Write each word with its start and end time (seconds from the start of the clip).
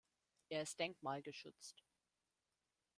Er 0.49 0.63
ist 0.63 0.79
denkmalgeschützt. 0.79 1.85